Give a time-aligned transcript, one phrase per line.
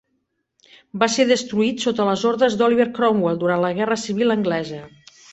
[1.01, 4.81] Va ser destruït sota les ordres d'Oliver Cromwell durant la Guerra Civil anglesa.